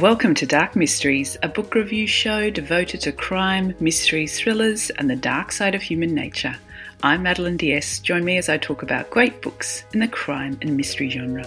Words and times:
Welcome 0.00 0.34
to 0.36 0.46
Dark 0.46 0.76
Mysteries, 0.76 1.36
a 1.42 1.48
book 1.48 1.74
review 1.74 2.06
show 2.06 2.48
devoted 2.48 3.02
to 3.02 3.12
crime, 3.12 3.74
mysteries, 3.80 4.40
thrillers, 4.40 4.88
and 4.88 5.10
the 5.10 5.14
dark 5.14 5.52
side 5.52 5.74
of 5.74 5.82
human 5.82 6.14
nature. 6.14 6.56
I'm 7.02 7.24
Madeline 7.24 7.58
Diaz. 7.58 7.98
Join 7.98 8.24
me 8.24 8.38
as 8.38 8.48
I 8.48 8.56
talk 8.56 8.82
about 8.82 9.10
great 9.10 9.42
books 9.42 9.84
in 9.92 10.00
the 10.00 10.08
crime 10.08 10.58
and 10.62 10.74
mystery 10.74 11.10
genre. 11.10 11.44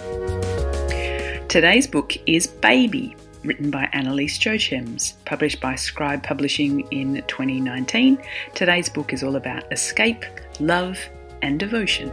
Today's 1.47 1.87
book 1.87 2.15
is 2.27 2.45
Baby, 2.45 3.15
written 3.43 3.71
by 3.71 3.89
Annaleese 3.91 4.37
Jochems, 4.37 5.13
published 5.25 5.59
by 5.59 5.73
Scribe 5.73 6.21
Publishing 6.21 6.81
in 6.91 7.23
2019. 7.25 8.21
Today's 8.53 8.87
book 8.87 9.13
is 9.13 9.23
all 9.23 9.35
about 9.35 9.63
escape, 9.73 10.25
love, 10.59 10.99
and 11.41 11.59
devotion. 11.59 12.11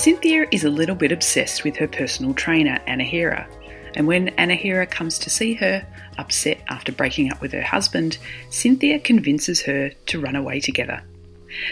Cynthia 0.00 0.46
is 0.50 0.64
a 0.64 0.70
little 0.70 0.94
bit 0.94 1.12
obsessed 1.12 1.62
with 1.62 1.76
her 1.76 1.86
personal 1.86 2.32
trainer, 2.32 2.80
Anahira, 2.88 3.46
and 3.96 4.06
when 4.06 4.28
Anahira 4.36 4.90
comes 4.90 5.18
to 5.18 5.28
see 5.28 5.52
her, 5.52 5.86
upset 6.16 6.62
after 6.70 6.90
breaking 6.90 7.30
up 7.30 7.42
with 7.42 7.52
her 7.52 7.60
husband, 7.60 8.16
Cynthia 8.48 8.98
convinces 8.98 9.60
her 9.60 9.90
to 10.06 10.18
run 10.18 10.36
away 10.36 10.58
together. 10.58 11.02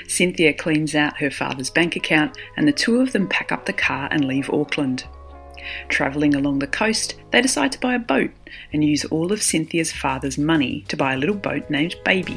Cynthia 0.09 0.53
cleans 0.53 0.95
out 0.95 1.17
her 1.17 1.31
father's 1.31 1.71
bank 1.71 1.97
account, 1.97 2.37
and 2.59 2.69
the 2.69 2.73
two 2.73 3.01
of 3.01 3.13
them 3.13 3.29
pack 3.29 3.51
up 3.51 3.65
the 3.65 3.73
car 3.73 4.09
and 4.11 4.27
leave 4.27 4.51
Auckland. 4.51 5.05
Travelling 5.89 6.35
along 6.35 6.59
the 6.59 6.67
coast, 6.67 7.15
they 7.31 7.41
decide 7.41 7.73
to 7.73 7.81
buy 7.81 7.95
a 7.95 7.99
boat 7.99 8.31
and 8.75 8.85
use 8.85 9.07
all 9.07 9.33
of 9.33 9.43
Cynthia's 9.43 9.91
father's 9.91 10.37
money 10.37 10.85
to 10.89 10.99
buy 10.99 11.15
a 11.15 11.19
little 11.19 11.35
boat 11.35 11.71
named 11.71 11.97
Baby. 12.05 12.37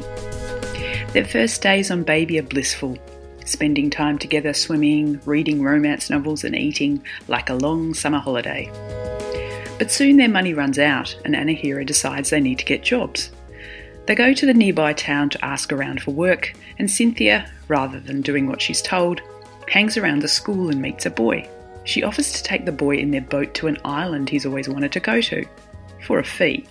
Their 1.11 1.26
first 1.26 1.61
days 1.61 1.92
on 1.92 2.03
Baby 2.03 2.39
are 2.39 2.44
blissful, 2.44 2.98
spending 3.45 3.89
time 3.89 4.17
together 4.17 4.53
swimming, 4.53 5.20
reading 5.25 5.61
romance 5.61 6.09
novels, 6.09 6.44
and 6.44 6.56
eating 6.56 7.03
like 7.28 7.50
a 7.50 7.56
long 7.56 7.94
summer 7.94 8.20
holiday. 8.20 8.70
But 9.78 9.92
soon 9.92 10.17
their 10.17 10.30
money 10.30 10.53
runs 10.53 10.78
out, 10.78 11.16
and 11.25 11.36
Anahira 11.36 11.86
decides 11.86 12.30
they 12.30 12.39
need 12.39 12.59
to 12.59 12.66
get 12.66 12.83
jobs. 12.83 13.31
They 14.06 14.16
go 14.16 14.33
to 14.33 14.45
the 14.45 14.53
nearby 14.53 14.94
town 14.94 15.30
to 15.30 15.45
ask 15.45 15.72
around 15.72 16.02
for 16.02 16.11
work, 16.11 16.53
and 16.80 16.89
Cynthia, 16.89 17.50
rather 17.67 18.00
than 18.00 18.22
doing 18.22 18.48
what 18.48 18.61
she's 18.61 18.81
told, 18.81 19.22
hangs 19.67 19.98
around 19.98 20.22
the 20.22 20.28
school 20.28 20.70
and 20.70 20.81
meets 20.81 21.05
a 21.05 21.09
boy. 21.09 21.50
She 21.83 22.03
offers 22.03 22.31
to 22.33 22.44
take 22.44 22.66
the 22.66 22.72
boy 22.72 22.98
in 22.98 23.11
their 23.11 23.22
boat 23.22 23.53
to 23.55 23.67
an 23.67 23.78
island 23.83 24.30
he's 24.30 24.45
always 24.45 24.70
wanted 24.70 24.92
to 24.92 25.00
go 25.00 25.22
to, 25.22 25.45
for 26.05 26.20
a 26.20 26.23
fee. 26.23 26.67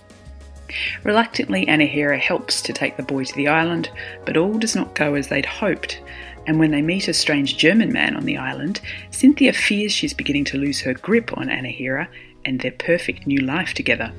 Reluctantly, 1.03 1.65
Anahira 1.65 2.19
helps 2.19 2.61
to 2.61 2.73
take 2.73 2.95
the 2.95 3.03
boy 3.03 3.25
to 3.25 3.35
the 3.35 3.47
island, 3.47 3.89
but 4.25 4.37
all 4.37 4.57
does 4.57 4.75
not 4.75 4.95
go 4.95 5.15
as 5.15 5.27
they'd 5.27 5.45
hoped, 5.45 6.01
and 6.47 6.59
when 6.59 6.71
they 6.71 6.81
meet 6.81 7.07
a 7.07 7.13
strange 7.13 7.57
German 7.57 7.91
man 7.91 8.15
on 8.15 8.25
the 8.25 8.37
island, 8.37 8.81
Cynthia 9.11 9.53
fears 9.53 9.91
she's 9.91 10.13
beginning 10.13 10.45
to 10.45 10.57
lose 10.57 10.81
her 10.81 10.93
grip 10.93 11.37
on 11.37 11.47
Anahira 11.47 12.07
and 12.45 12.59
their 12.59 12.71
perfect 12.71 13.27
new 13.27 13.39
life 13.39 13.73
together. 13.73 14.11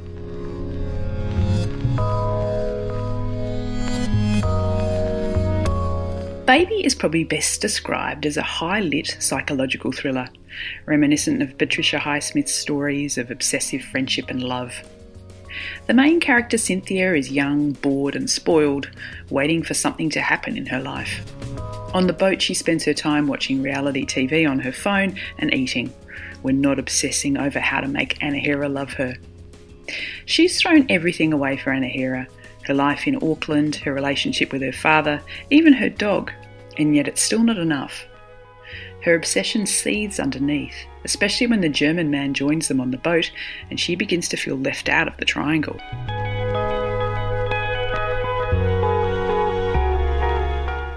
Baby 6.46 6.84
is 6.84 6.94
probably 6.94 7.24
best 7.24 7.60
described 7.60 8.26
as 8.26 8.36
a 8.36 8.42
high 8.42 8.80
lit 8.80 9.16
psychological 9.20 9.90
thriller, 9.90 10.28
reminiscent 10.86 11.40
of 11.40 11.56
Patricia 11.56 11.98
Highsmith's 11.98 12.52
stories 12.52 13.16
of 13.16 13.30
obsessive 13.30 13.82
friendship 13.82 14.28
and 14.28 14.42
love. 14.42 14.74
The 15.86 15.94
main 15.94 16.20
character, 16.20 16.58
Cynthia, 16.58 17.14
is 17.14 17.30
young, 17.30 17.72
bored, 17.72 18.16
and 18.16 18.28
spoiled, 18.28 18.90
waiting 19.30 19.62
for 19.62 19.74
something 19.74 20.10
to 20.10 20.20
happen 20.20 20.56
in 20.56 20.66
her 20.66 20.80
life. 20.80 21.24
On 21.94 22.06
the 22.06 22.12
boat, 22.12 22.40
she 22.40 22.54
spends 22.54 22.84
her 22.84 22.94
time 22.94 23.26
watching 23.26 23.62
reality 23.62 24.06
TV 24.06 24.48
on 24.48 24.58
her 24.60 24.72
phone 24.72 25.18
and 25.38 25.52
eating, 25.52 25.92
when 26.42 26.60
not 26.60 26.78
obsessing 26.78 27.36
over 27.36 27.60
how 27.60 27.80
to 27.80 27.88
make 27.88 28.18
Anahira 28.20 28.72
love 28.72 28.94
her. 28.94 29.14
She's 30.24 30.60
thrown 30.60 30.86
everything 30.88 31.32
away 31.32 31.56
for 31.56 31.70
Anahira 31.70 32.26
her 32.64 32.74
life 32.74 33.06
in 33.06 33.16
Auckland, 33.22 33.76
her 33.76 33.92
relationship 33.92 34.52
with 34.52 34.62
her 34.62 34.72
father, 34.72 35.20
even 35.50 35.72
her 35.72 35.88
dog, 35.88 36.30
and 36.78 36.94
yet 36.94 37.08
it's 37.08 37.22
still 37.22 37.42
not 37.42 37.58
enough. 37.58 38.06
Her 39.04 39.14
obsession 39.14 39.66
seethes 39.66 40.20
underneath, 40.20 40.76
especially 41.04 41.48
when 41.48 41.60
the 41.60 41.68
German 41.68 42.10
man 42.10 42.34
joins 42.34 42.68
them 42.68 42.80
on 42.80 42.92
the 42.92 42.98
boat 42.98 43.30
and 43.68 43.80
she 43.80 43.96
begins 43.96 44.28
to 44.28 44.36
feel 44.36 44.56
left 44.56 44.88
out 44.88 45.08
of 45.08 45.16
the 45.16 45.24
triangle. 45.24 45.76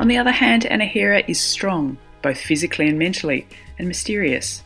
On 0.05 0.09
the 0.09 0.19
other 0.19 0.29
hand, 0.29 0.67
Anahira 0.69 1.27
is 1.27 1.39
strong, 1.39 1.97
both 2.21 2.37
physically 2.37 2.87
and 2.87 2.99
mentally, 2.99 3.47
and 3.79 3.87
mysterious. 3.87 4.61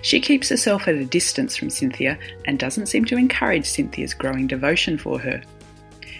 She 0.00 0.22
keeps 0.22 0.48
herself 0.48 0.88
at 0.88 0.94
a 0.94 1.04
distance 1.04 1.54
from 1.54 1.68
Cynthia 1.68 2.18
and 2.46 2.58
doesn't 2.58 2.86
seem 2.86 3.04
to 3.04 3.18
encourage 3.18 3.66
Cynthia's 3.66 4.14
growing 4.14 4.46
devotion 4.46 4.96
for 4.96 5.18
her. 5.18 5.42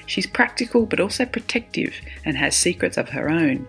She's 0.05 0.27
practical 0.27 0.85
but 0.85 1.01
also 1.01 1.25
protective 1.25 1.95
and 2.27 2.37
has 2.37 2.55
secrets 2.55 2.99
of 2.99 3.09
her 3.09 3.31
own. 3.31 3.67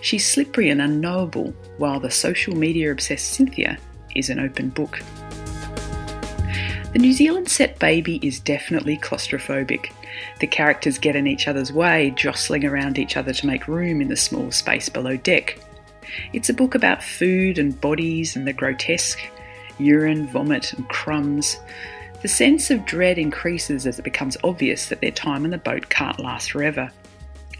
She's 0.00 0.26
slippery 0.26 0.70
and 0.70 0.80
unknowable, 0.80 1.52
while 1.76 2.00
the 2.00 2.10
social 2.10 2.56
media 2.56 2.92
obsessed 2.92 3.34
Cynthia 3.34 3.76
is 4.16 4.30
an 4.30 4.40
open 4.40 4.70
book. 4.70 5.02
The 6.92 6.98
New 6.98 7.12
Zealand 7.12 7.48
set 7.48 7.78
baby 7.78 8.18
is 8.20 8.40
definitely 8.40 8.98
claustrophobic. 8.98 9.92
The 10.40 10.48
characters 10.48 10.98
get 10.98 11.14
in 11.14 11.28
each 11.28 11.46
other's 11.46 11.72
way, 11.72 12.12
jostling 12.16 12.64
around 12.64 12.98
each 12.98 13.16
other 13.16 13.32
to 13.32 13.46
make 13.46 13.68
room 13.68 14.00
in 14.00 14.08
the 14.08 14.16
small 14.16 14.50
space 14.50 14.88
below 14.88 15.16
deck. 15.16 15.60
It's 16.32 16.48
a 16.48 16.54
book 16.54 16.74
about 16.74 17.04
food 17.04 17.60
and 17.60 17.80
bodies 17.80 18.34
and 18.34 18.44
the 18.44 18.52
grotesque, 18.52 19.20
urine, 19.78 20.26
vomit, 20.26 20.72
and 20.72 20.88
crumbs. 20.88 21.58
The 22.22 22.28
sense 22.28 22.72
of 22.72 22.84
dread 22.86 23.18
increases 23.18 23.86
as 23.86 24.00
it 24.00 24.04
becomes 24.04 24.36
obvious 24.42 24.88
that 24.88 25.00
their 25.00 25.12
time 25.12 25.44
on 25.44 25.50
the 25.50 25.58
boat 25.58 25.90
can't 25.90 26.18
last 26.18 26.50
forever. 26.50 26.90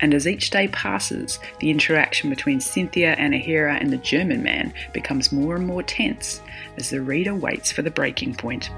And 0.00 0.15
as 0.15 0.27
each 0.27 0.50
day 0.50 0.69
passes, 0.69 1.38
the 1.61 1.71
interaction 1.71 2.31
between 2.31 2.61
Cynthia, 2.61 3.16
Anahira, 3.16 3.81
and 3.81 3.93
the 3.93 3.99
German 3.99 4.43
man 4.43 4.72
becomes 4.93 5.33
more 5.33 5.56
and 5.56 5.66
more 5.66 5.83
tense 5.83 6.41
as 6.77 6.91
the 6.91 7.03
reader 7.03 7.34
waits 7.34 7.71
for 7.71 7.83
the 7.83 7.91
breaking 7.91 8.34
point. 8.34 8.71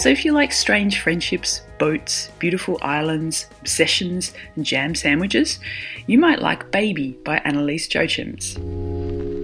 So, 0.00 0.08
if 0.08 0.24
you 0.24 0.32
like 0.32 0.50
strange 0.50 0.98
friendships, 0.98 1.60
boats, 1.78 2.30
beautiful 2.38 2.78
islands, 2.80 3.48
obsessions, 3.60 4.32
and 4.56 4.64
jam 4.64 4.94
sandwiches, 4.94 5.60
you 6.06 6.16
might 6.18 6.40
like 6.40 6.70
Baby 6.70 7.18
by 7.22 7.38
Annaleese 7.40 7.86
Jochems. 7.86 8.56